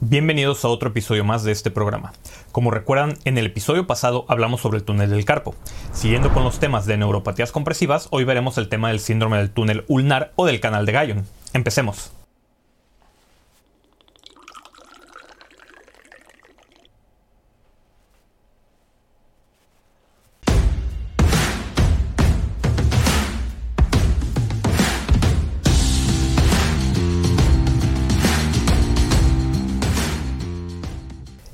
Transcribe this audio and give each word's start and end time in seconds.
Bienvenidos 0.00 0.62
a 0.62 0.68
otro 0.68 0.90
episodio 0.90 1.24
más 1.24 1.42
de 1.42 1.52
este 1.52 1.70
programa. 1.70 2.12
Como 2.52 2.70
recuerdan, 2.70 3.16
en 3.24 3.38
el 3.38 3.46
episodio 3.46 3.86
pasado 3.86 4.26
hablamos 4.28 4.60
sobre 4.60 4.76
el 4.76 4.84
túnel 4.84 5.08
del 5.08 5.24
carpo. 5.24 5.54
Siguiendo 5.92 6.34
con 6.34 6.44
los 6.44 6.58
temas 6.58 6.84
de 6.84 6.98
neuropatías 6.98 7.50
compresivas, 7.50 8.08
hoy 8.10 8.24
veremos 8.24 8.58
el 8.58 8.68
tema 8.68 8.88
del 8.88 9.00
síndrome 9.00 9.38
del 9.38 9.50
túnel 9.50 9.84
ulnar 9.88 10.32
o 10.36 10.44
del 10.44 10.60
canal 10.60 10.84
de 10.84 10.92
Gallon. 10.92 11.26
Empecemos. 11.54 12.15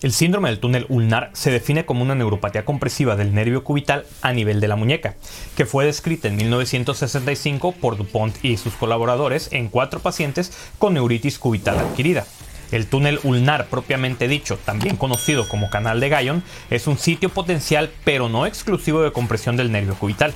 El 0.03 0.12
síndrome 0.12 0.49
del 0.49 0.58
túnel 0.58 0.86
ulnar 0.89 1.31
se 1.32 1.53
define 1.53 1.86
como 1.86 2.03
una 2.03 2.17
neuropatía 2.17 2.64
compresiva 2.64 3.14
del 3.14 3.32
nervio 3.32 3.63
cubital 3.63 4.04
a 4.21 4.32
nivel 4.32 4.58
de 4.58 4.67
la 4.67 4.75
muñeca, 4.75 5.14
que 5.57 5.64
fue 5.64 5.86
descrita 5.86 6.27
en 6.27 6.35
1965 6.35 7.71
por 7.81 7.96
Dupont 7.96 8.36
y 8.44 8.57
sus 8.57 8.75
colaboradores 8.75 9.53
en 9.53 9.68
cuatro 9.68 10.00
pacientes 10.00 10.53
con 10.79 10.94
neuritis 10.94 11.39
cubital 11.39 11.79
adquirida. 11.79 12.27
El 12.72 12.89
túnel 12.89 13.21
ulnar 13.22 13.68
propiamente 13.68 14.27
dicho, 14.27 14.58
también 14.64 14.96
conocido 14.96 15.46
como 15.46 15.71
canal 15.71 16.00
de 16.00 16.08
Gallon, 16.08 16.43
es 16.71 16.89
un 16.89 16.99
sitio 16.99 17.29
potencial 17.29 17.89
pero 18.03 18.29
no 18.29 18.44
exclusivo 18.46 19.03
de 19.03 19.13
compresión 19.13 19.57
del 19.57 19.71
nervio 19.71 19.94
cubital. 19.94 20.35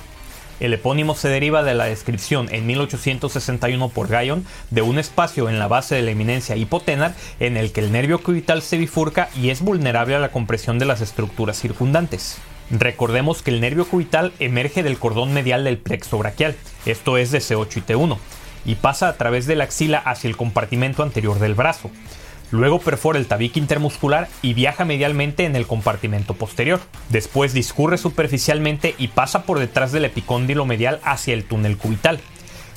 El 0.59 0.73
epónimo 0.73 1.13
se 1.13 1.29
deriva 1.29 1.61
de 1.61 1.75
la 1.75 1.85
descripción 1.85 2.47
en 2.51 2.65
1861 2.65 3.89
por 3.89 4.07
Gayon 4.07 4.43
de 4.71 4.81
un 4.81 4.97
espacio 4.97 5.49
en 5.49 5.59
la 5.59 5.67
base 5.67 5.93
de 5.93 6.01
la 6.01 6.11
eminencia 6.11 6.55
hipotenar 6.55 7.13
en 7.39 7.57
el 7.57 7.71
que 7.71 7.81
el 7.81 7.91
nervio 7.91 8.23
cubital 8.23 8.63
se 8.63 8.79
bifurca 8.79 9.29
y 9.39 9.51
es 9.51 9.61
vulnerable 9.61 10.15
a 10.15 10.19
la 10.19 10.31
compresión 10.31 10.79
de 10.79 10.85
las 10.85 11.01
estructuras 11.01 11.59
circundantes. 11.59 12.39
Recordemos 12.71 13.43
que 13.43 13.51
el 13.51 13.61
nervio 13.61 13.87
cubital 13.87 14.33
emerge 14.39 14.81
del 14.81 14.97
cordón 14.97 15.31
medial 15.31 15.63
del 15.63 15.77
plexo 15.77 16.17
braquial, 16.17 16.55
esto 16.87 17.17
es 17.17 17.31
de 17.31 17.37
C8 17.37 17.77
y 17.77 17.81
T1, 17.81 18.17
y 18.65 18.75
pasa 18.75 19.09
a 19.09 19.13
través 19.13 19.45
de 19.45 19.55
la 19.55 19.65
axila 19.65 19.99
hacia 19.99 20.27
el 20.27 20.37
compartimento 20.37 21.03
anterior 21.03 21.37
del 21.37 21.53
brazo. 21.53 21.91
Luego 22.51 22.79
perfora 22.79 23.19
el 23.19 23.27
tabique 23.27 23.59
intermuscular 23.59 24.29
y 24.41 24.53
viaja 24.53 24.85
medialmente 24.85 25.45
en 25.45 25.55
el 25.55 25.67
compartimento 25.67 26.33
posterior. 26.33 26.79
Después 27.09 27.53
discurre 27.53 27.97
superficialmente 27.97 28.95
y 28.97 29.09
pasa 29.09 29.43
por 29.43 29.59
detrás 29.59 29.91
del 29.91 30.05
epicóndilo 30.05 30.65
medial 30.65 30.99
hacia 31.03 31.33
el 31.33 31.43
túnel 31.43 31.77
cubital. 31.77 32.19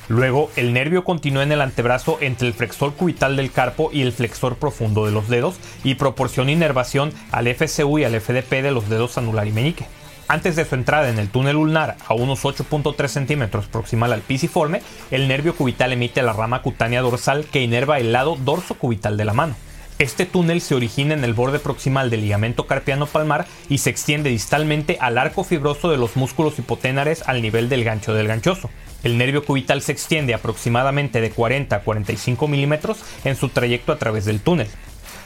Luego, 0.08 0.50
el 0.56 0.72
nervio 0.72 1.04
continúa 1.04 1.44
en 1.44 1.52
el 1.52 1.60
antebrazo 1.60 2.18
entre 2.20 2.48
el 2.48 2.54
flexor 2.54 2.94
cubital 2.94 3.36
del 3.36 3.52
carpo 3.52 3.90
y 3.92 4.02
el 4.02 4.12
flexor 4.12 4.56
profundo 4.56 5.06
de 5.06 5.12
los 5.12 5.28
dedos 5.28 5.54
y 5.84 5.94
proporciona 5.94 6.50
inervación 6.50 7.12
al 7.30 7.46
FCU 7.46 8.00
y 8.00 8.04
al 8.04 8.20
FDP 8.20 8.62
de 8.62 8.72
los 8.72 8.88
dedos 8.88 9.18
anular 9.18 9.46
y 9.46 9.52
meñique. 9.52 9.86
Antes 10.30 10.54
de 10.54 10.64
su 10.64 10.76
entrada 10.76 11.08
en 11.08 11.18
el 11.18 11.28
túnel 11.28 11.56
ulnar 11.56 11.96
a 12.06 12.14
unos 12.14 12.44
8.3 12.44 13.08
centímetros 13.08 13.66
proximal 13.66 14.12
al 14.12 14.20
pisiforme, 14.20 14.80
el 15.10 15.26
nervio 15.26 15.56
cubital 15.56 15.92
emite 15.92 16.22
la 16.22 16.32
rama 16.32 16.62
cutánea 16.62 17.00
dorsal 17.00 17.46
que 17.46 17.62
inerva 17.62 17.98
el 17.98 18.12
lado 18.12 18.36
dorso 18.36 18.76
cubital 18.76 19.16
de 19.16 19.24
la 19.24 19.32
mano. 19.32 19.56
Este 19.98 20.26
túnel 20.26 20.60
se 20.60 20.76
origina 20.76 21.14
en 21.14 21.24
el 21.24 21.34
borde 21.34 21.58
proximal 21.58 22.10
del 22.10 22.20
ligamento 22.20 22.68
carpiano 22.68 23.06
palmar 23.06 23.48
y 23.68 23.78
se 23.78 23.90
extiende 23.90 24.30
distalmente 24.30 24.98
al 25.00 25.18
arco 25.18 25.42
fibroso 25.42 25.90
de 25.90 25.96
los 25.96 26.14
músculos 26.14 26.60
hipoténares 26.60 27.24
al 27.26 27.42
nivel 27.42 27.68
del 27.68 27.82
gancho 27.82 28.14
del 28.14 28.28
ganchoso. 28.28 28.70
El 29.02 29.18
nervio 29.18 29.44
cubital 29.44 29.82
se 29.82 29.90
extiende 29.90 30.32
aproximadamente 30.32 31.20
de 31.20 31.32
40 31.32 31.74
a 31.74 31.80
45 31.80 32.46
milímetros 32.46 33.02
en 33.24 33.34
su 33.34 33.48
trayecto 33.48 33.90
a 33.90 33.98
través 33.98 34.26
del 34.26 34.40
túnel. 34.40 34.68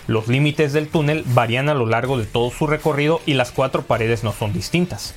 Los 0.06 0.28
límites 0.28 0.72
del 0.74 0.88
túnel 0.88 1.24
varían 1.26 1.70
a 1.70 1.74
lo 1.74 1.86
largo 1.86 2.18
de 2.18 2.26
todo 2.26 2.50
su 2.50 2.66
recorrido 2.66 3.20
y 3.24 3.34
las 3.34 3.52
cuatro 3.52 3.82
paredes 3.82 4.22
no 4.22 4.32
son 4.32 4.52
distintas. 4.52 5.14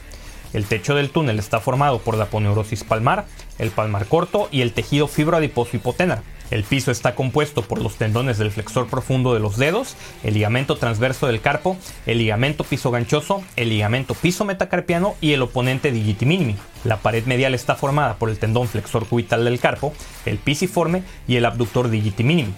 El 0.54 0.66
techo 0.66 0.96
del 0.96 1.10
túnel 1.10 1.40
está 1.40 1.60
formado 1.60 2.00
por 2.00 2.16
la 2.16 2.26
aponeurosis 2.26 2.86
palmar, 2.86 3.26
el 3.60 3.70
palmar 3.70 4.06
corto 4.06 4.48
y 4.50 4.62
el 4.62 4.72
tejido 4.72 5.08
fibroadiposo 5.08 5.76
hipotenar. 5.76 6.24
El 6.50 6.64
piso 6.64 6.92
está 6.92 7.14
compuesto 7.14 7.64
por 7.64 7.82
los 7.82 7.98
tendones 7.98 8.38
del 8.38 8.52
flexor 8.52 8.88
profundo 8.88 9.34
de 9.34 9.42
los 9.42 9.58
dedos, 9.58 9.98
el 10.24 10.36
ligamento 10.36 10.78
transverso 10.78 11.28
del 11.28 11.42
carpo, 11.42 11.76
el 12.06 12.20
ligamento 12.20 12.64
piso 12.64 12.90
ganchoso, 12.90 13.44
el 13.58 13.68
ligamento 13.68 14.14
piso 14.14 14.46
metacarpiano 14.46 15.16
y 15.20 15.34
el 15.34 15.42
oponente 15.42 15.92
digiti 15.92 16.26
minimi. 16.26 16.56
La 16.86 16.98
pared 16.98 17.26
medial 17.26 17.54
está 17.54 17.76
formada 17.76 18.16
por 18.16 18.30
el 18.30 18.40
tendón 18.40 18.70
flexor 18.70 19.06
cubital 19.06 19.44
del 19.44 19.60
carpo, 19.60 19.94
el 20.26 20.38
pisiforme 20.38 21.04
y 21.28 21.36
el 21.36 21.46
abductor 21.46 21.90
digiti 21.90 22.24
minimi. 22.24 22.54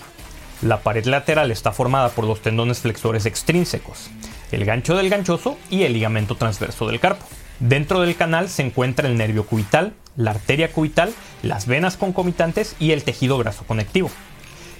La 0.61 0.81
pared 0.81 1.05
lateral 1.05 1.51
está 1.51 1.71
formada 1.71 2.09
por 2.09 2.25
los 2.25 2.41
tendones 2.41 2.79
flexores 2.79 3.25
extrínsecos, 3.25 4.09
el 4.51 4.65
gancho 4.65 4.97
del 4.97 5.09
ganchoso 5.09 5.57
y 5.69 5.83
el 5.83 5.93
ligamento 5.93 6.35
transverso 6.35 6.85
del 6.85 6.99
carpo. 6.99 7.25
Dentro 7.61 8.01
del 8.01 8.17
canal 8.17 8.49
se 8.49 8.63
encuentra 8.63 9.07
el 9.07 9.17
nervio 9.17 9.45
cubital, 9.45 9.93
la 10.17 10.31
arteria 10.31 10.73
cubital, 10.73 11.13
las 11.43 11.65
venas 11.65 11.95
concomitantes 11.95 12.75
y 12.77 12.91
el 12.91 13.03
tejido 13.03 13.37
graso 13.37 13.63
conectivo. 13.63 14.11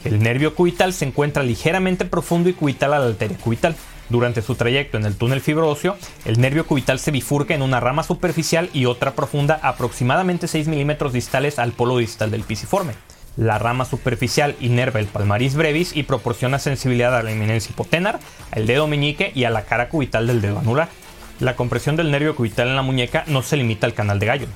El 0.04 0.22
nervio 0.22 0.54
cubital 0.54 0.92
se 0.92 1.06
encuentra 1.06 1.44
ligeramente 1.44 2.04
profundo 2.04 2.50
y 2.50 2.54
cubital 2.54 2.94
a 2.94 3.00
la 3.00 3.08
arteria 3.08 3.38
cubital. 3.38 3.76
Durante 4.10 4.42
su 4.42 4.56
trayecto 4.56 4.98
en 4.98 5.06
el 5.06 5.16
túnel 5.16 5.40
fibroso, 5.40 5.96
el 6.26 6.42
nervio 6.42 6.66
cubital 6.66 7.00
se 7.00 7.12
bifurca 7.12 7.54
en 7.54 7.62
una 7.62 7.80
rama 7.80 8.04
superficial 8.04 8.70
y 8.74 8.86
otra 8.86 9.14
profunda 9.14 9.60
aproximadamente 9.62 10.50
6 10.50 10.68
milímetros 10.68 11.14
distales 11.14 11.58
al 11.58 11.72
polo 11.72 11.98
distal 11.98 12.32
del 12.32 12.44
pisiforme. 12.44 12.94
La 13.38 13.58
rama 13.58 13.86
superficial 13.86 14.56
inerva 14.60 15.00
el 15.00 15.08
palmaris 15.08 15.56
brevis 15.56 15.96
y 15.96 16.04
proporciona 16.04 16.60
sensibilidad 16.60 17.16
a 17.16 17.24
la 17.24 17.32
eminencia 17.32 17.72
hipotenar, 17.72 18.20
al 18.52 18.68
dedo 18.68 18.88
meñique 18.88 19.32
y 19.34 19.46
a 19.46 19.50
la 19.50 19.64
cara 19.64 19.90
cubital 19.90 20.28
del 20.28 20.42
dedo 20.42 20.60
anular. 20.60 20.90
La 21.40 21.56
compresión 21.56 21.96
del 21.96 22.12
nervio 22.12 22.36
cubital 22.36 22.68
en 22.68 22.76
la 22.76 22.82
muñeca 22.82 23.24
no 23.28 23.42
se 23.44 23.56
limita 23.56 23.86
al 23.86 23.94
canal 23.94 24.20
de 24.20 24.26
gallo. 24.26 24.48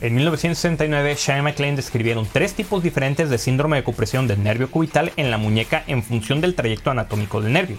En 0.00 0.14
1969, 0.14 1.16
Shane 1.18 1.42
McLean 1.42 1.76
describieron 1.76 2.26
tres 2.30 2.54
tipos 2.54 2.82
diferentes 2.82 3.30
de 3.30 3.38
síndrome 3.38 3.76
de 3.76 3.84
compresión 3.84 4.26
del 4.26 4.42
nervio 4.42 4.70
cubital 4.70 5.12
en 5.16 5.30
la 5.30 5.38
muñeca 5.38 5.84
en 5.86 6.02
función 6.02 6.40
del 6.40 6.54
trayecto 6.54 6.90
anatómico 6.90 7.40
del 7.40 7.52
nervio. 7.52 7.76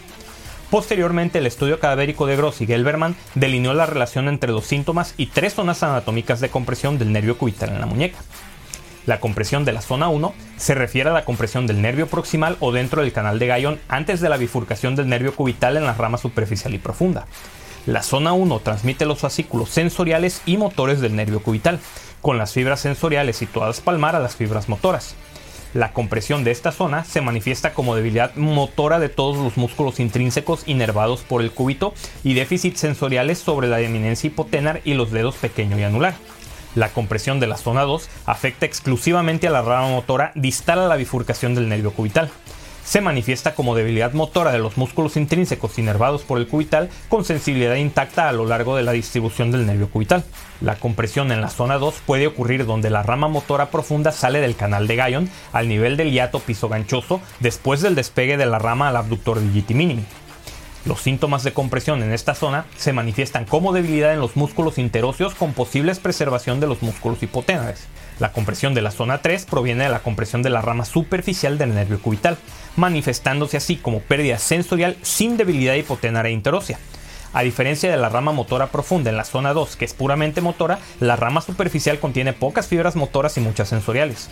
Posteriormente, 0.70 1.40
el 1.40 1.46
estudio 1.46 1.80
cadavérico 1.80 2.26
de 2.26 2.36
Gross 2.36 2.62
y 2.62 2.68
Gelberman 2.68 3.16
delineó 3.36 3.74
la 3.74 3.86
relación 3.86 4.28
entre 4.28 4.52
los 4.52 4.66
síntomas 4.66 5.14
y 5.18 5.28
tres 5.28 5.54
zonas 5.54 5.84
anatómicas 5.84 6.40
de 6.40 6.50
compresión 6.50 6.98
del 6.98 7.12
nervio 7.12 7.38
cubital 7.38 7.70
en 7.70 7.80
la 7.80 7.86
muñeca. 7.86 8.18
La 9.06 9.20
compresión 9.20 9.66
de 9.66 9.72
la 9.72 9.82
zona 9.82 10.10
1 10.10 10.34
se 10.58 10.74
refiere 10.74 11.12
a 11.12 11.14
la 11.14 11.26
compresión 11.26 11.68
del 11.68 11.82
nervio 11.82 12.08
proximal 12.08 12.58
o 12.60 12.72
dentro 12.72 13.04
del 13.04 13.14
canal 13.14 13.38
de 13.38 13.48
Gallon 13.48 13.80
antes 13.88 14.20
de 14.20 14.30
la 14.30 14.38
bifurcación 14.38 14.96
del 14.96 15.08
nervio 15.08 15.36
cubital 15.36 15.78
en 15.78 15.86
la 15.86 15.94
rama 15.94 16.18
superficial 16.18 16.74
y 16.74 16.80
profunda. 16.80 17.28
La 17.86 18.02
zona 18.02 18.34
1 18.34 18.60
transmite 18.62 19.06
los 19.06 19.20
fascículos 19.20 19.70
sensoriales 19.70 20.42
y 20.48 20.58
motores 20.58 21.02
del 21.02 21.16
nervio 21.16 21.44
cubital, 21.44 21.80
con 22.22 22.40
las 22.40 22.54
fibras 22.54 22.80
sensoriales 22.80 23.36
situadas 23.36 23.80
palmar 23.80 24.16
a 24.16 24.20
las 24.20 24.36
fibras 24.36 24.70
motoras. 24.70 25.16
La 25.76 25.92
compresión 25.92 26.44
de 26.44 26.52
esta 26.52 26.72
zona 26.72 27.04
se 27.04 27.22
manifiesta 27.22 27.74
como 27.74 27.96
debilidad 27.96 28.34
motora 28.36 28.98
de 28.98 29.10
todos 29.10 29.38
los 29.38 29.58
músculos 29.58 30.00
intrínsecos 30.00 30.64
inervados 30.66 31.22
por 31.22 31.44
el 31.44 31.52
cúbito 31.52 31.94
y 32.24 32.34
déficits 32.34 32.80
sensoriales 32.80 33.38
sobre 33.38 33.68
la 33.68 33.82
eminencia 33.82 34.30
hipotenar 34.30 34.82
y 34.84 34.96
los 34.96 35.12
dedos 35.12 35.36
pequeño 35.36 35.78
y 35.78 35.84
anular. 35.84 36.16
La 36.76 36.90
compresión 36.90 37.40
de 37.40 37.48
la 37.48 37.58
zona 37.58 37.84
2 37.84 38.10
afecta 38.26 38.66
exclusivamente 38.66 39.48
a 39.48 39.52
la 39.52 39.62
rama 39.62 39.90
motora 39.90 40.32
distal 40.36 40.80
a 40.80 40.88
la 40.88 40.98
bifurcación 40.98 41.56
del 41.56 41.70
nervio 41.70 41.92
cubital. 41.94 42.30
Se 42.84 43.02
manifiesta 43.02 43.56
como 43.56 43.74
debilidad 43.74 44.14
motora 44.14 44.52
de 44.52 44.60
los 44.60 44.78
músculos 44.78 45.18
intrínsecos 45.18 45.80
inervados 45.80 46.22
por 46.22 46.38
el 46.38 46.48
cubital 46.48 46.90
con 47.10 47.26
sensibilidad 47.26 47.76
intacta 47.76 48.30
a 48.30 48.32
lo 48.32 48.46
largo 48.46 48.76
de 48.76 48.84
la 48.84 48.92
distribución 48.92 49.50
del 49.52 49.66
nervio 49.66 49.90
cubital. 49.90 50.24
La 50.62 50.76
compresión 50.76 51.32
en 51.32 51.42
la 51.42 51.50
zona 51.50 51.80
2 51.80 51.96
puede 52.06 52.28
ocurrir 52.28 52.68
donde 52.68 52.92
la 52.92 53.02
rama 53.02 53.28
motora 53.28 53.72
profunda 53.72 54.12
sale 54.12 54.40
del 54.40 54.56
canal 54.56 54.86
de 54.86 54.98
Gallon 54.98 55.30
al 55.52 55.68
nivel 55.68 55.98
del 55.98 56.12
hiato 56.12 56.40
pisoganchoso 56.40 57.22
después 57.40 57.82
del 57.82 57.96
despegue 57.96 58.38
de 58.38 58.46
la 58.46 58.60
rama 58.60 58.90
al 58.90 58.98
abductor 58.98 59.40
digiti 59.40 59.74
minimi. 59.74 60.06
Los 60.86 61.02
síntomas 61.02 61.44
de 61.44 61.52
compresión 61.52 62.04
en 62.04 62.14
esta 62.14 62.36
zona 62.36 62.66
se 62.78 62.94
manifiestan 62.94 63.46
como 63.46 63.74
debilidad 63.74 64.14
en 64.14 64.20
los 64.20 64.36
músculos 64.36 64.78
interóseos 64.78 65.34
con 65.34 65.54
posibles 65.54 65.98
preservación 65.98 66.60
de 66.60 66.68
los 66.68 66.84
músculos 66.84 67.24
hipoténares. 67.24 67.88
La 68.20 68.32
compresión 68.32 68.76
de 68.76 68.84
la 68.84 68.92
zona 68.92 69.18
3 69.18 69.46
proviene 69.46 69.86
de 69.86 69.90
la 69.90 70.04
compresión 70.04 70.44
de 70.44 70.52
la 70.52 70.62
rama 70.62 70.86
superficial 70.86 71.58
del 71.58 71.74
nervio 71.74 72.00
cubital, 72.00 72.38
manifestándose 72.76 73.58
así 73.58 73.78
como 73.78 74.00
pérdida 74.00 74.38
sensorial 74.38 74.96
sin 75.02 75.38
debilidad 75.38 75.74
hipoténara 75.74 76.30
e 76.30 76.34
interósea. 76.34 76.78
A 77.34 77.42
diferencia 77.42 77.90
de 77.90 77.98
la 77.98 78.10
rama 78.10 78.32
motora 78.32 78.68
profunda 78.68 79.10
en 79.10 79.18
la 79.18 79.26
zona 79.26 79.54
2, 79.54 79.76
que 79.78 79.86
es 79.86 79.94
puramente 79.96 80.40
motora, 80.40 80.78
la 81.00 81.16
rama 81.16 81.42
superficial 81.42 82.00
contiene 82.00 82.32
pocas 82.32 82.68
fibras 82.68 82.96
motoras 82.96 83.38
y 83.38 83.42
muchas 83.42 83.70
sensoriales. 83.70 84.30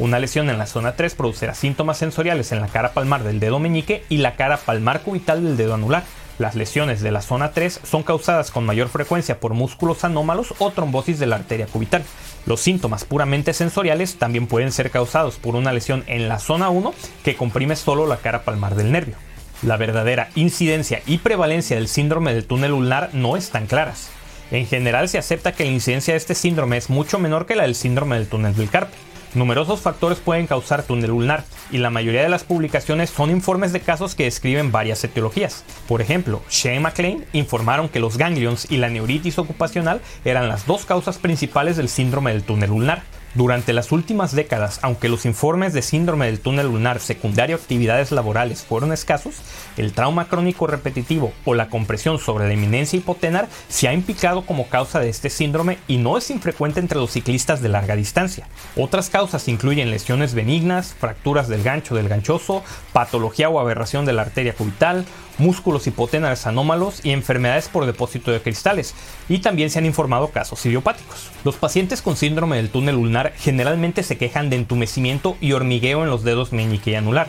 Una 0.00 0.18
lesión 0.18 0.50
en 0.50 0.58
la 0.58 0.66
zona 0.66 0.96
3 0.96 1.14
producirá 1.14 1.54
síntomas 1.54 1.98
sensoriales 1.98 2.50
en 2.50 2.60
la 2.60 2.66
cara 2.66 2.92
palmar 2.92 3.22
del 3.22 3.38
dedo 3.38 3.60
meñique 3.60 4.02
y 4.08 4.16
la 4.16 4.34
cara 4.34 4.56
palmar 4.56 5.02
cubital 5.02 5.44
del 5.44 5.56
dedo 5.56 5.74
anular. 5.74 6.02
Las 6.36 6.56
lesiones 6.56 7.00
de 7.00 7.12
la 7.12 7.22
zona 7.22 7.52
3 7.52 7.80
son 7.84 8.02
causadas 8.02 8.50
con 8.50 8.66
mayor 8.66 8.88
frecuencia 8.88 9.38
por 9.38 9.54
músculos 9.54 10.02
anómalos 10.02 10.52
o 10.58 10.72
trombosis 10.72 11.20
de 11.20 11.26
la 11.26 11.36
arteria 11.36 11.66
cubital. 11.66 12.02
Los 12.44 12.60
síntomas 12.60 13.04
puramente 13.04 13.52
sensoriales 13.52 14.16
también 14.16 14.48
pueden 14.48 14.72
ser 14.72 14.90
causados 14.90 15.36
por 15.36 15.54
una 15.54 15.72
lesión 15.72 16.02
en 16.08 16.28
la 16.28 16.40
zona 16.40 16.70
1 16.70 16.92
que 17.22 17.36
comprime 17.36 17.76
solo 17.76 18.08
la 18.08 18.16
cara 18.16 18.42
palmar 18.42 18.74
del 18.74 18.90
nervio. 18.90 19.14
La 19.62 19.76
verdadera 19.76 20.28
incidencia 20.34 21.02
y 21.06 21.18
prevalencia 21.18 21.76
del 21.76 21.86
síndrome 21.86 22.34
del 22.34 22.46
túnel 22.46 22.72
ulnar 22.72 23.10
no 23.12 23.36
están 23.36 23.66
claras. 23.68 24.10
En 24.50 24.66
general 24.66 25.08
se 25.08 25.18
acepta 25.18 25.52
que 25.52 25.64
la 25.64 25.70
incidencia 25.70 26.14
de 26.14 26.18
este 26.18 26.34
síndrome 26.34 26.76
es 26.76 26.90
mucho 26.90 27.20
menor 27.20 27.46
que 27.46 27.54
la 27.54 27.62
del 27.62 27.76
síndrome 27.76 28.16
del 28.16 28.26
túnel 28.26 28.56
del 28.56 28.68
carpo. 28.68 28.94
Numerosos 29.34 29.80
factores 29.80 30.18
pueden 30.18 30.46
causar 30.46 30.84
túnel 30.84 31.10
ulnar 31.10 31.44
y 31.72 31.78
la 31.78 31.90
mayoría 31.90 32.22
de 32.22 32.28
las 32.28 32.44
publicaciones 32.44 33.10
son 33.10 33.30
informes 33.30 33.72
de 33.72 33.80
casos 33.80 34.14
que 34.14 34.24
describen 34.24 34.70
varias 34.70 35.02
etiologías. 35.02 35.64
Por 35.88 36.00
ejemplo, 36.00 36.40
Shane 36.48 36.78
McLean 36.78 37.24
informaron 37.32 37.88
que 37.88 37.98
los 37.98 38.16
ganglions 38.16 38.70
y 38.70 38.76
la 38.76 38.90
neuritis 38.90 39.40
ocupacional 39.40 40.00
eran 40.24 40.48
las 40.48 40.66
dos 40.66 40.84
causas 40.84 41.18
principales 41.18 41.76
del 41.76 41.88
síndrome 41.88 42.32
del 42.32 42.44
túnel 42.44 42.70
ulnar. 42.70 43.02
Durante 43.34 43.72
las 43.72 43.90
últimas 43.90 44.32
décadas, 44.32 44.78
aunque 44.82 45.08
los 45.08 45.26
informes 45.26 45.72
de 45.72 45.82
síndrome 45.82 46.26
del 46.26 46.38
túnel 46.38 46.68
lunar 46.68 47.00
secundario 47.00 47.56
a 47.56 47.58
actividades 47.58 48.12
laborales 48.12 48.62
fueron 48.62 48.92
escasos, 48.92 49.34
el 49.76 49.92
trauma 49.92 50.28
crónico 50.28 50.68
repetitivo 50.68 51.32
o 51.44 51.54
la 51.54 51.68
compresión 51.68 52.20
sobre 52.20 52.46
la 52.46 52.54
eminencia 52.54 52.96
hipotenar 52.96 53.48
se 53.68 53.88
ha 53.88 53.92
implicado 53.92 54.46
como 54.46 54.68
causa 54.68 55.00
de 55.00 55.08
este 55.08 55.30
síndrome 55.30 55.78
y 55.88 55.96
no 55.96 56.16
es 56.16 56.30
infrecuente 56.30 56.78
entre 56.78 57.00
los 57.00 57.10
ciclistas 57.10 57.60
de 57.60 57.70
larga 57.70 57.96
distancia. 57.96 58.46
Otras 58.76 59.10
causas 59.10 59.48
incluyen 59.48 59.90
lesiones 59.90 60.34
benignas, 60.34 60.94
fracturas 60.94 61.48
del 61.48 61.64
gancho 61.64 61.96
del 61.96 62.08
ganchoso, 62.08 62.62
patología 62.92 63.48
o 63.48 63.58
aberración 63.58 64.04
de 64.04 64.12
la 64.12 64.22
arteria 64.22 64.54
cubital, 64.54 65.04
músculos 65.38 65.86
hipotenares 65.86 66.46
anómalos 66.46 67.00
y 67.04 67.10
enfermedades 67.10 67.68
por 67.68 67.86
depósito 67.86 68.30
de 68.30 68.40
cristales, 68.40 68.94
y 69.28 69.38
también 69.38 69.70
se 69.70 69.78
han 69.78 69.86
informado 69.86 70.28
casos 70.28 70.64
idiopáticos. 70.66 71.30
Los 71.44 71.56
pacientes 71.56 72.02
con 72.02 72.16
síndrome 72.16 72.56
del 72.56 72.70
túnel 72.70 72.96
ulnar 72.96 73.32
generalmente 73.36 74.02
se 74.02 74.18
quejan 74.18 74.50
de 74.50 74.56
entumecimiento 74.56 75.36
y 75.40 75.52
hormigueo 75.52 76.02
en 76.04 76.10
los 76.10 76.24
dedos 76.24 76.52
meñique 76.52 76.92
y 76.92 76.94
anular, 76.94 77.28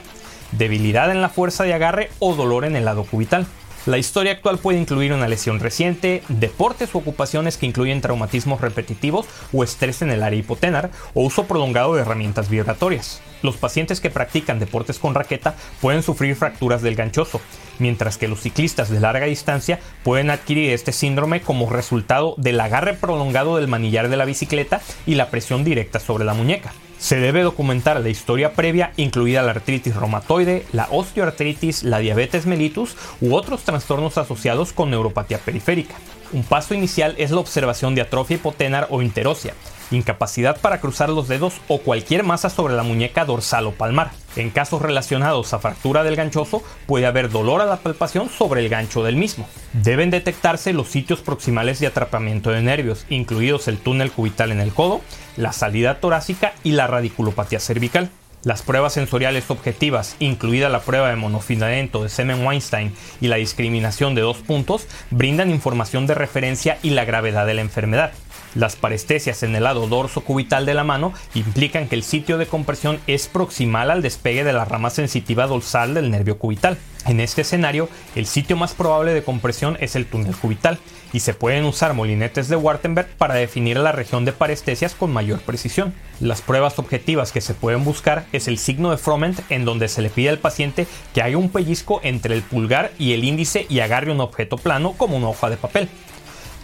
debilidad 0.52 1.12
en 1.12 1.22
la 1.22 1.30
fuerza 1.30 1.64
de 1.64 1.74
agarre 1.74 2.10
o 2.20 2.36
dolor 2.36 2.66
en 2.66 2.76
el 2.76 2.86
lado 2.86 3.04
cubital. 3.04 3.48
La 3.86 4.00
historia 4.00 4.32
actual 4.32 4.58
puede 4.58 4.80
incluir 4.80 5.14
una 5.14 5.28
lesión 5.28 5.60
reciente, 5.60 6.24
deportes 6.28 6.96
u 6.96 6.98
ocupaciones 6.98 7.58
que 7.58 7.68
incluyen 7.68 8.02
traumatismos 8.02 8.60
repetitivos 8.60 9.28
o 9.54 9.64
estrés 9.64 10.02
en 10.02 10.10
el 10.10 10.24
área 10.24 10.40
hipotenar 10.40 10.90
o 11.14 11.22
uso 11.22 11.46
prolongado 11.46 11.94
de 11.94 12.02
herramientas 12.02 12.50
vibratorias. 12.50 13.22
Los 13.44 13.58
pacientes 13.58 14.02
que 14.02 14.10
practican 14.10 14.58
deportes 14.58 14.98
con 14.98 15.14
raqueta 15.14 15.54
pueden 15.82 16.02
sufrir 16.02 16.36
fracturas 16.36 16.82
del 16.82 16.96
ganchoso, 16.96 17.42
mientras 17.78 18.18
que 18.18 18.28
los 18.28 18.42
ciclistas 18.42 18.90
de 18.90 19.00
larga 19.00 19.28
distancia 19.28 19.80
pueden 20.04 20.32
adquirir 20.32 20.72
este 20.72 20.92
síndrome 20.92 21.42
como 21.42 21.70
resultado 21.70 22.34
del 22.38 22.60
agarre 22.62 22.96
prolongado 22.96 23.58
del 23.58 23.68
manillar 23.68 24.10
de 24.10 24.18
la 24.18 24.26
bicicleta 24.26 24.82
y 25.06 25.14
la 25.14 25.30
presión 25.30 25.64
directa 25.64 26.00
sobre 26.00 26.26
la 26.26 26.34
muñeca. 26.34 26.74
Se 27.00 27.18
debe 27.18 27.44
documentar 27.44 28.00
la 28.02 28.10
historia 28.10 28.54
previa, 28.54 28.92
incluida 28.98 29.42
la 29.42 29.52
artritis 29.52 29.96
reumatoide, 29.96 30.66
la 30.72 30.88
osteoartritis, 30.90 31.84
la 31.84 32.00
diabetes 32.00 32.46
mellitus 32.46 32.96
u 33.22 33.36
otros 33.36 33.64
trastornos 33.64 34.18
asociados 34.18 34.74
con 34.74 34.90
neuropatía 34.90 35.38
periférica. 35.38 35.96
Un 36.32 36.44
paso 36.44 36.74
inicial 36.74 37.14
es 37.18 37.32
la 37.32 37.40
observación 37.40 37.96
de 37.96 38.02
atrofia 38.02 38.36
hipotenar 38.36 38.88
o 38.90 39.02
interósea, 39.02 39.54
incapacidad 39.92 40.60
para 40.60 40.80
cruzar 40.82 41.10
los 41.10 41.28
dedos 41.28 41.56
o 41.68 41.80
cualquier 41.80 42.24
masa 42.24 42.50
sobre 42.50 42.76
la 42.76 42.84
muñeca 42.84 43.26
dorsal 43.26 43.68
o 43.68 43.72
palmar. 43.72 44.12
En 44.36 44.50
casos 44.50 44.82
relacionados 44.82 45.54
a 45.54 45.60
fractura 45.60 46.04
del 46.04 46.16
ganchoso, 46.16 46.62
puede 46.88 47.06
haber 47.06 47.30
dolor 47.30 47.62
a 47.62 47.66
la 47.66 47.78
palpación 47.78 48.30
sobre 48.30 48.62
el 48.62 48.70
gancho 48.70 49.04
del 49.04 49.16
mismo. 49.16 49.48
Deben 49.74 50.10
detectarse 50.10 50.74
los 50.74 50.90
sitios 50.90 51.22
proximales 51.22 51.80
de 51.80 51.88
atrapamiento 51.88 52.52
de 52.52 52.62
nervios, 52.62 53.06
incluidos 53.10 53.68
el 53.68 53.78
túnel 53.78 54.12
cubital 54.12 54.52
en 54.52 54.60
el 54.60 54.74
codo, 54.74 55.02
la 55.38 55.54
salida 55.54 56.00
torácica 56.00 56.54
y 56.64 56.72
la 56.72 56.88
radiculopatía 56.88 57.60
cervical. 57.60 58.10
Las 58.46 58.62
pruebas 58.62 58.94
sensoriales 58.94 59.50
objetivas, 59.50 60.16
incluida 60.20 60.70
la 60.70 60.82
prueba 60.82 61.10
de 61.10 61.16
monofilamento 61.16 62.04
de 62.04 62.10
semen 62.10 62.46
Weinstein 62.46 62.94
y 63.20 63.28
la 63.28 63.38
discriminación 63.38 64.14
de 64.14 64.22
dos 64.22 64.38
puntos, 64.38 64.86
brindan 65.10 65.50
información 65.50 66.06
de 66.06 66.14
referencia 66.14 66.78
y 66.84 66.92
la 66.92 67.06
gravedad 67.06 67.48
de 67.48 67.56
la 67.56 67.62
enfermedad. 67.62 68.12
Las 68.56 68.76
parestesias 68.76 69.44
en 69.44 69.56
el 69.56 69.64
lado 69.64 69.88
dorso 69.88 70.22
cubital 70.22 70.66
de 70.66 70.74
la 70.74 70.84
mano 70.84 71.14
implican 71.34 71.88
que 71.88 71.96
el 71.96 72.04
sitio 72.04 72.38
de 72.38 72.48
compresión 72.48 73.00
es 73.06 73.28
proximal 73.28 73.92
al 73.92 74.02
despegue 74.02 74.44
de 74.44 74.54
la 74.54 74.66
rama 74.66 74.90
sensitiva 74.90 75.46
dorsal 75.46 75.94
del 75.94 76.10
nervio 76.10 76.40
cubital. 76.40 76.78
En 77.06 77.20
este 77.20 77.42
escenario, 77.42 77.90
el 78.16 78.26
sitio 78.26 78.58
más 78.58 78.74
probable 78.74 79.14
de 79.14 79.24
compresión 79.24 79.78
es 79.80 79.96
el 79.96 80.08
túnel 80.08 80.36
cubital, 80.36 80.80
y 81.16 81.22
se 81.22 81.34
pueden 81.34 81.64
usar 81.64 81.94
molinetes 81.94 82.50
de 82.50 82.58
Wartenberg 82.58 83.08
para 83.18 83.36
definir 83.36 83.78
la 83.78 83.94
región 83.94 84.26
de 84.26 84.34
parestesias 84.34 84.96
con 84.96 85.14
mayor 85.14 85.40
precisión. 85.40 85.94
Las 86.20 86.42
pruebas 86.42 86.78
objetivas 86.78 87.32
que 87.32 87.40
se 87.40 87.54
pueden 87.54 87.86
buscar 87.86 88.26
es 88.34 88.50
el 88.50 88.58
signo 88.58 88.92
de 88.92 88.98
Froment, 88.98 89.40
en 89.50 89.64
donde 89.64 89.88
se 89.88 90.02
le 90.02 90.10
pide 90.10 90.30
al 90.30 90.40
paciente 90.40 90.88
que 91.14 91.22
haga 91.22 91.38
un 91.38 91.50
pellizco 91.50 92.02
entre 92.04 92.36
el 92.36 92.42
pulgar 92.42 92.92
y 93.00 93.14
el 93.14 93.24
índice 93.24 93.66
y 93.70 93.80
agarre 93.80 94.12
un 94.12 94.20
objeto 94.20 94.58
plano 94.58 94.94
como 94.98 95.16
una 95.16 95.30
hoja 95.30 95.50
de 95.50 95.58
papel. 95.58 95.90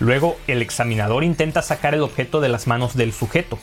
Luego, 0.02 0.36
el 0.48 0.64
examinador 0.64 1.24
intenta 1.24 1.62
sacar 1.62 1.94
el 1.94 2.02
objeto 2.02 2.42
de 2.42 2.50
las 2.50 2.66
manos 2.66 2.96
del 2.98 3.14
sujeto. 3.14 3.60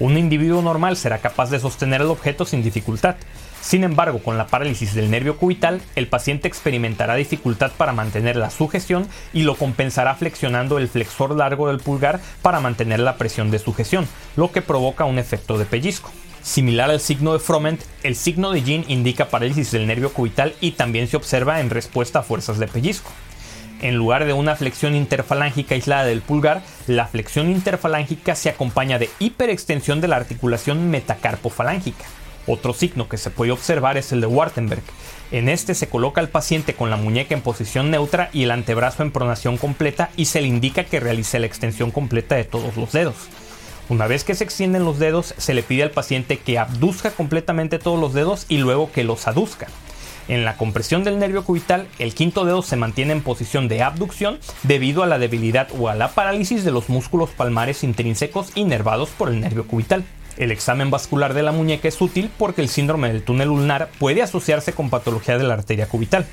Un 0.00 0.18
individuo 0.18 0.60
normal 0.60 0.96
será 0.96 1.18
capaz 1.18 1.48
de 1.48 1.60
sostener 1.60 2.00
el 2.00 2.08
objeto 2.08 2.44
sin 2.44 2.64
dificultad. 2.64 3.14
Sin 3.60 3.84
embargo, 3.84 4.18
con 4.18 4.36
la 4.36 4.48
parálisis 4.48 4.94
del 4.94 5.12
nervio 5.12 5.36
cubital, 5.36 5.80
el 5.94 6.08
paciente 6.08 6.48
experimentará 6.48 7.14
dificultad 7.14 7.70
para 7.70 7.92
mantener 7.92 8.34
la 8.34 8.50
sujeción 8.50 9.06
y 9.32 9.42
lo 9.42 9.54
compensará 9.54 10.16
flexionando 10.16 10.78
el 10.78 10.88
flexor 10.88 11.36
largo 11.36 11.68
del 11.68 11.78
pulgar 11.78 12.20
para 12.42 12.58
mantener 12.58 12.98
la 12.98 13.16
presión 13.16 13.52
de 13.52 13.60
sujeción, 13.60 14.08
lo 14.34 14.50
que 14.50 14.62
provoca 14.62 15.04
un 15.04 15.20
efecto 15.20 15.56
de 15.56 15.66
pellizco. 15.66 16.10
Similar 16.42 16.90
al 16.90 17.00
signo 17.00 17.32
de 17.32 17.38
Froment, 17.38 17.80
el 18.02 18.16
signo 18.16 18.50
de 18.50 18.62
Jean 18.62 18.84
indica 18.88 19.28
parálisis 19.28 19.70
del 19.70 19.86
nervio 19.86 20.12
cubital 20.12 20.54
y 20.60 20.72
también 20.72 21.06
se 21.06 21.16
observa 21.16 21.60
en 21.60 21.70
respuesta 21.70 22.18
a 22.18 22.22
fuerzas 22.24 22.58
de 22.58 22.66
pellizco. 22.66 23.12
En 23.82 23.94
lugar 23.94 24.24
de 24.24 24.32
una 24.32 24.56
flexión 24.56 24.94
interfalángica 24.94 25.74
aislada 25.74 26.04
del 26.04 26.22
pulgar, 26.22 26.62
la 26.86 27.06
flexión 27.06 27.50
interfalángica 27.50 28.34
se 28.34 28.48
acompaña 28.48 28.98
de 28.98 29.10
hiperextensión 29.18 30.00
de 30.00 30.08
la 30.08 30.16
articulación 30.16 30.88
metacarpofalángica. 30.90 32.04
Otro 32.46 32.72
signo 32.72 33.08
que 33.08 33.18
se 33.18 33.30
puede 33.30 33.50
observar 33.52 33.98
es 33.98 34.12
el 34.12 34.20
de 34.22 34.28
Wartenberg. 34.28 34.82
En 35.30 35.48
este 35.48 35.74
se 35.74 35.88
coloca 35.88 36.20
al 36.20 36.28
paciente 36.28 36.74
con 36.74 36.88
la 36.88 36.96
muñeca 36.96 37.34
en 37.34 37.42
posición 37.42 37.90
neutra 37.90 38.30
y 38.32 38.44
el 38.44 38.50
antebrazo 38.52 39.02
en 39.02 39.10
pronación 39.10 39.58
completa 39.58 40.10
y 40.16 40.26
se 40.26 40.40
le 40.40 40.48
indica 40.48 40.84
que 40.84 41.00
realice 41.00 41.38
la 41.38 41.46
extensión 41.46 41.90
completa 41.90 42.36
de 42.36 42.44
todos 42.44 42.76
los 42.76 42.92
dedos. 42.92 43.16
Una 43.88 44.06
vez 44.06 44.24
que 44.24 44.34
se 44.34 44.44
extienden 44.44 44.84
los 44.84 44.98
dedos, 44.98 45.34
se 45.36 45.54
le 45.54 45.62
pide 45.62 45.82
al 45.82 45.90
paciente 45.90 46.38
que 46.38 46.58
abduzca 46.58 47.10
completamente 47.10 47.78
todos 47.78 48.00
los 48.00 48.14
dedos 48.14 48.46
y 48.48 48.58
luego 48.58 48.90
que 48.90 49.04
los 49.04 49.26
aduzca. 49.28 49.66
En 50.28 50.44
la 50.44 50.56
compresión 50.56 51.04
del 51.04 51.18
nervio 51.20 51.44
cubital, 51.44 51.86
el 52.00 52.14
quinto 52.14 52.44
dedo 52.44 52.62
se 52.62 52.76
mantiene 52.76 53.12
en 53.12 53.22
posición 53.22 53.68
de 53.68 53.82
abducción 53.82 54.38
debido 54.64 55.04
a 55.04 55.06
la 55.06 55.18
debilidad 55.18 55.68
o 55.78 55.88
a 55.88 55.94
la 55.94 56.08
parálisis 56.08 56.64
de 56.64 56.72
los 56.72 56.88
músculos 56.88 57.30
palmares 57.30 57.84
intrínsecos 57.84 58.50
inervados 58.56 59.10
por 59.10 59.28
el 59.28 59.40
nervio 59.40 59.66
cubital. 59.68 60.04
El 60.36 60.50
examen 60.50 60.90
vascular 60.90 61.32
de 61.32 61.42
la 61.42 61.52
muñeca 61.52 61.88
es 61.88 62.00
útil 62.00 62.30
porque 62.36 62.60
el 62.60 62.68
síndrome 62.68 63.08
del 63.08 63.22
túnel 63.22 63.50
ulnar 63.50 63.88
puede 63.98 64.22
asociarse 64.22 64.72
con 64.72 64.90
patología 64.90 65.38
de 65.38 65.44
la 65.44 65.54
arteria 65.54 65.88
cubital. 65.88 66.26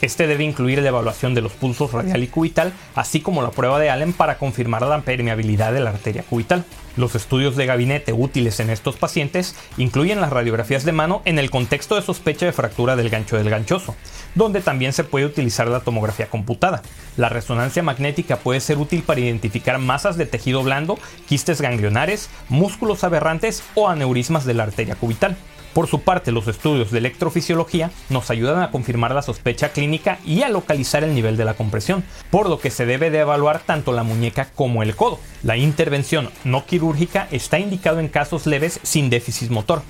Este 0.00 0.26
debe 0.26 0.44
incluir 0.44 0.80
la 0.80 0.88
evaluación 0.88 1.34
de 1.34 1.42
los 1.42 1.52
pulsos 1.52 1.92
radial 1.92 2.22
y 2.22 2.28
cubital, 2.28 2.72
así 2.94 3.20
como 3.20 3.42
la 3.42 3.50
prueba 3.50 3.80
de 3.80 3.90
Allen 3.90 4.12
para 4.12 4.38
confirmar 4.38 4.82
la 4.82 5.00
permeabilidad 5.00 5.72
de 5.72 5.80
la 5.80 5.90
arteria 5.90 6.22
cubital. 6.22 6.64
Los 6.96 7.14
estudios 7.14 7.56
de 7.56 7.66
gabinete 7.66 8.12
útiles 8.12 8.58
en 8.60 8.70
estos 8.70 8.96
pacientes 8.96 9.54
incluyen 9.76 10.20
las 10.20 10.30
radiografías 10.30 10.84
de 10.84 10.92
mano 10.92 11.22
en 11.24 11.38
el 11.38 11.50
contexto 11.50 11.94
de 11.94 12.02
sospecha 12.02 12.46
de 12.46 12.52
fractura 12.52 12.96
del 12.96 13.10
gancho 13.10 13.36
del 13.36 13.50
ganchoso, 13.50 13.94
donde 14.34 14.60
también 14.60 14.92
se 14.92 15.04
puede 15.04 15.26
utilizar 15.26 15.68
la 15.68 15.80
tomografía 15.80 16.26
computada. 16.26 16.82
La 17.16 17.28
resonancia 17.28 17.82
magnética 17.82 18.38
puede 18.38 18.60
ser 18.60 18.78
útil 18.78 19.02
para 19.02 19.20
identificar 19.20 19.78
masas 19.78 20.16
de 20.16 20.26
tejido 20.26 20.62
blando, 20.62 20.98
quistes 21.28 21.60
ganglionares, 21.60 22.30
músculos 22.48 23.04
aberrantes 23.04 23.62
o 23.74 23.88
aneurismas 23.88 24.44
de 24.44 24.54
la 24.54 24.64
arteria 24.64 24.96
cubital. 24.96 25.36
Por 25.72 25.86
su 25.86 26.00
parte, 26.00 26.32
los 26.32 26.48
estudios 26.48 26.90
de 26.90 26.98
electrofisiología 26.98 27.90
nos 28.08 28.30
ayudan 28.30 28.62
a 28.62 28.70
confirmar 28.70 29.14
la 29.14 29.22
sospecha 29.22 29.70
clínica 29.70 30.18
y 30.24 30.42
a 30.42 30.48
localizar 30.48 31.04
el 31.04 31.14
nivel 31.14 31.36
de 31.36 31.44
la 31.44 31.54
compresión, 31.54 32.04
por 32.30 32.48
lo 32.48 32.58
que 32.58 32.70
se 32.70 32.86
debe 32.86 33.10
de 33.10 33.20
evaluar 33.20 33.60
tanto 33.60 33.92
la 33.92 34.02
muñeca 34.02 34.48
como 34.54 34.82
el 34.82 34.96
codo. 34.96 35.20
La 35.42 35.56
intervención 35.56 36.30
no 36.44 36.66
quirúrgica 36.66 37.28
está 37.30 37.58
indicado 37.58 38.00
en 38.00 38.08
casos 38.08 38.46
leves 38.46 38.80
sin 38.82 39.10
déficit 39.10 39.50
motor. 39.50 39.82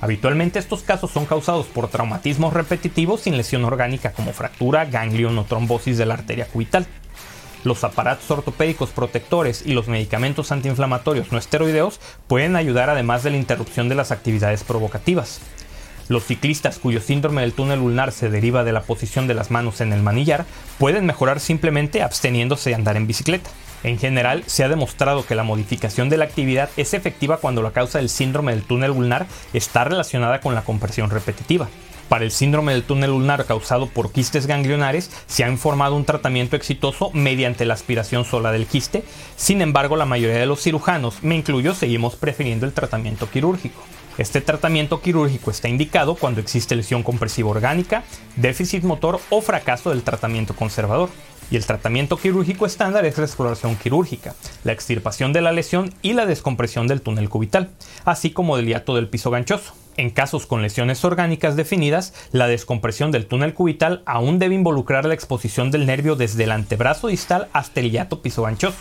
Habitualmente 0.00 0.58
estos 0.58 0.82
casos 0.82 1.10
son 1.10 1.24
causados 1.24 1.66
por 1.66 1.88
traumatismos 1.88 2.52
repetitivos 2.52 3.22
sin 3.22 3.36
lesión 3.36 3.64
orgánica 3.64 4.12
como 4.12 4.32
fractura, 4.32 4.84
ganglion 4.84 5.38
o 5.38 5.44
trombosis 5.44 5.96
de 5.96 6.06
la 6.06 6.14
arteria 6.14 6.46
cubital. 6.46 6.86
Los 7.64 7.82
aparatos 7.82 8.30
ortopédicos 8.30 8.90
protectores 8.90 9.62
y 9.64 9.72
los 9.72 9.88
medicamentos 9.88 10.52
antiinflamatorios 10.52 11.32
no 11.32 11.38
esteroideos 11.38 11.98
pueden 12.26 12.56
ayudar 12.56 12.90
además 12.90 13.22
de 13.22 13.30
la 13.30 13.38
interrupción 13.38 13.88
de 13.88 13.94
las 13.94 14.12
actividades 14.12 14.62
provocativas. 14.64 15.40
Los 16.08 16.24
ciclistas 16.24 16.78
cuyo 16.78 17.00
síndrome 17.00 17.40
del 17.40 17.54
túnel 17.54 17.80
ulnar 17.80 18.12
se 18.12 18.28
deriva 18.28 18.64
de 18.64 18.72
la 18.72 18.82
posición 18.82 19.26
de 19.26 19.32
las 19.32 19.50
manos 19.50 19.80
en 19.80 19.94
el 19.94 20.02
manillar 20.02 20.44
pueden 20.78 21.06
mejorar 21.06 21.40
simplemente 21.40 22.02
absteniéndose 22.02 22.68
de 22.68 22.76
andar 22.76 22.98
en 22.98 23.06
bicicleta. 23.06 23.48
En 23.84 23.98
general, 23.98 24.42
se 24.46 24.64
ha 24.64 24.68
demostrado 24.68 25.26
que 25.26 25.34
la 25.34 25.42
modificación 25.42 26.08
de 26.08 26.16
la 26.16 26.24
actividad 26.24 26.70
es 26.78 26.94
efectiva 26.94 27.36
cuando 27.36 27.62
la 27.62 27.72
causa 27.72 27.98
del 27.98 28.08
síndrome 28.08 28.52
del 28.52 28.64
túnel 28.64 28.90
ulnar 28.90 29.26
está 29.52 29.84
relacionada 29.84 30.40
con 30.40 30.54
la 30.54 30.64
compresión 30.64 31.10
repetitiva. 31.10 31.68
Para 32.08 32.24
el 32.24 32.30
síndrome 32.30 32.72
del 32.72 32.82
túnel 32.82 33.10
ulnar 33.10 33.44
causado 33.44 33.86
por 33.86 34.10
quistes 34.10 34.46
ganglionares 34.46 35.10
se 35.26 35.44
ha 35.44 35.50
informado 35.50 35.96
un 35.96 36.04
tratamiento 36.04 36.56
exitoso 36.56 37.10
mediante 37.12 37.64
la 37.66 37.74
aspiración 37.74 38.24
sola 38.24 38.52
del 38.52 38.66
quiste, 38.66 39.04
sin 39.36 39.60
embargo 39.60 39.96
la 39.96 40.06
mayoría 40.06 40.38
de 40.38 40.46
los 40.46 40.62
cirujanos, 40.62 41.22
me 41.22 41.34
incluyo, 41.34 41.74
seguimos 41.74 42.16
prefiriendo 42.16 42.66
el 42.66 42.72
tratamiento 42.72 43.30
quirúrgico. 43.30 43.82
Este 44.16 44.40
tratamiento 44.40 45.00
quirúrgico 45.00 45.50
está 45.50 45.68
indicado 45.68 46.14
cuando 46.14 46.40
existe 46.40 46.76
lesión 46.76 47.02
compresiva 47.02 47.50
orgánica, 47.50 48.04
déficit 48.36 48.84
motor 48.84 49.20
o 49.28 49.40
fracaso 49.40 49.90
del 49.90 50.04
tratamiento 50.04 50.54
conservador. 50.54 51.10
Y 51.50 51.56
el 51.56 51.66
tratamiento 51.66 52.16
quirúrgico 52.16 52.66
estándar 52.66 53.04
es 53.04 53.18
la 53.18 53.24
exploración 53.24 53.76
quirúrgica, 53.76 54.34
la 54.64 54.72
extirpación 54.72 55.32
de 55.32 55.42
la 55.42 55.52
lesión 55.52 55.92
y 56.02 56.14
la 56.14 56.26
descompresión 56.26 56.86
del 56.86 57.00
túnel 57.00 57.28
cubital, 57.28 57.70
así 58.04 58.30
como 58.30 58.56
del 58.56 58.66
hiato 58.66 58.94
del 58.94 59.08
piso 59.08 59.30
ganchoso. 59.30 59.74
En 59.96 60.10
casos 60.10 60.46
con 60.46 60.62
lesiones 60.62 61.04
orgánicas 61.04 61.54
definidas, 61.54 62.14
la 62.32 62.48
descompresión 62.48 63.12
del 63.12 63.26
túnel 63.26 63.54
cubital 63.54 64.02
aún 64.06 64.40
debe 64.40 64.56
involucrar 64.56 65.04
la 65.04 65.14
exposición 65.14 65.70
del 65.70 65.86
nervio 65.86 66.16
desde 66.16 66.44
el 66.44 66.50
antebrazo 66.50 67.06
distal 67.06 67.48
hasta 67.52 67.80
el 67.80 67.92
hiato 67.92 68.20
piso 68.20 68.42
ganchoso. 68.42 68.76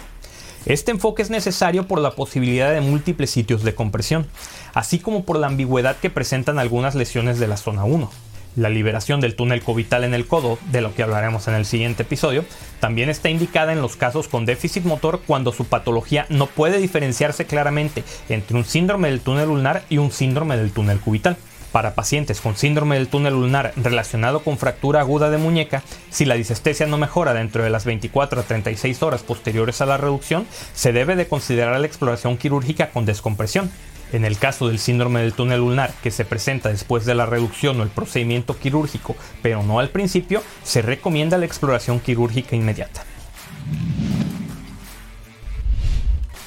Este 0.66 0.92
enfoque 0.92 1.22
es 1.22 1.30
necesario 1.30 1.88
por 1.88 2.00
la 2.00 2.12
posibilidad 2.12 2.72
de 2.72 2.82
múltiples 2.82 3.30
sitios 3.30 3.64
de 3.64 3.76
compresión, 3.76 4.26
así 4.74 4.98
como 4.98 5.26
por 5.26 5.38
la 5.38 5.48
ambigüedad 5.48 5.98
que 5.98 6.10
presentan 6.10 6.58
algunas 6.58 6.96
lesiones 6.96 7.38
de 7.38 7.48
la 7.48 7.58
zona 7.58 7.84
1. 7.84 8.10
La 8.56 8.70
liberación 8.70 9.20
del 9.20 9.36
túnel 9.36 9.64
cubital 9.64 10.04
en 10.04 10.14
el 10.14 10.28
codo, 10.28 10.60
de 10.72 10.82
lo 10.82 10.94
que 10.94 11.02
hablaremos 11.02 11.48
en 11.48 11.56
el 11.56 11.66
siguiente 11.66 12.04
episodio, 12.04 12.46
también 12.80 13.10
está 13.10 13.30
indicada 13.30 13.74
en 13.74 13.82
los 13.82 13.96
casos 13.96 14.28
con 14.28 14.46
déficit 14.46 14.84
motor 14.84 15.22
cuando 15.26 15.52
su 15.52 15.66
patología 15.66 16.28
no 16.30 16.46
puede 16.46 16.78
diferenciarse 16.78 17.46
claramente 17.46 18.04
entre 18.30 18.56
un 18.56 18.66
síndrome 18.66 19.10
del 19.10 19.22
túnel 19.22 19.50
ulnar 19.50 19.84
y 19.90 19.98
un 19.98 20.12
síndrome 20.12 20.56
del 20.56 20.72
túnel 20.72 21.00
cubital. 21.00 21.36
Para 21.72 21.96
pacientes 21.96 22.40
con 22.40 22.56
síndrome 22.56 22.98
del 22.98 23.08
túnel 23.08 23.34
ulnar 23.34 23.74
relacionado 23.76 24.42
con 24.42 24.60
fractura 24.60 25.00
aguda 25.00 25.32
de 25.32 25.40
muñeca, 25.40 25.82
si 26.12 26.24
la 26.24 26.36
disestesia 26.36 26.86
no 26.86 27.00
mejora 27.00 27.34
dentro 27.34 27.64
de 27.64 27.72
las 27.72 27.86
24 27.86 28.42
a 28.42 28.44
36 28.44 29.02
horas 29.02 29.24
posteriores 29.24 29.82
a 29.82 29.88
la 29.88 29.98
reducción, 29.98 30.46
se 30.76 30.94
debe 30.94 31.16
de 31.16 31.28
considerar 31.28 31.80
la 31.80 31.88
exploración 31.88 32.38
quirúrgica 32.38 32.92
con 32.92 33.06
descompresión. 33.06 33.72
En 34.14 34.26
el 34.26 34.38
caso 34.38 34.68
del 34.68 34.78
síndrome 34.78 35.22
del 35.22 35.34
túnel 35.34 35.62
ulnar 35.62 35.92
que 36.04 36.12
se 36.12 36.24
presenta 36.24 36.70
después 36.70 37.04
de 37.04 37.16
la 37.16 37.26
reducción 37.26 37.80
o 37.80 37.84
el 37.84 37.90
procedimiento 37.90 38.58
quirúrgico, 38.58 39.16
pero 39.42 39.64
no 39.64 39.80
al 39.80 39.90
principio, 39.90 40.44
se 40.64 40.84
recomienda 40.84 41.40
la 41.40 41.48
exploración 41.48 42.00
quirúrgica 42.00 42.56
inmediata. 42.56 43.04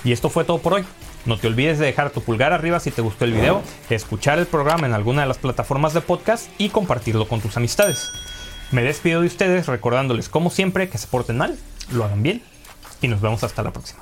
Y 0.04 0.12
esto 0.12 0.30
fue 0.30 0.44
todo 0.44 0.58
por 0.58 0.74
hoy. 0.74 0.84
No 1.24 1.38
te 1.38 1.48
olvides 1.48 1.80
de 1.80 1.86
dejar 1.86 2.10
tu 2.10 2.22
pulgar 2.22 2.52
arriba 2.52 2.78
si 2.78 2.92
te 2.92 3.02
gustó 3.02 3.24
el 3.24 3.32
video, 3.32 3.60
escuchar 3.90 4.38
el 4.38 4.46
programa 4.46 4.86
en 4.86 4.94
alguna 4.94 5.22
de 5.22 5.26
las 5.26 5.38
plataformas 5.38 5.92
de 5.92 6.00
podcast 6.02 6.48
y 6.58 6.68
compartirlo 6.68 7.26
con 7.26 7.40
tus 7.40 7.56
amistades. 7.56 8.12
Me 8.70 8.84
despido 8.84 9.22
de 9.22 9.26
ustedes 9.26 9.66
recordándoles 9.66 10.28
como 10.28 10.50
siempre 10.50 10.88
que 10.88 10.98
se 10.98 11.08
porten 11.08 11.36
mal, 11.36 11.58
lo 11.90 12.04
hagan 12.04 12.22
bien 12.22 12.42
y 13.02 13.08
nos 13.08 13.20
vemos 13.20 13.42
hasta 13.42 13.64
la 13.64 13.72
próxima. 13.72 14.00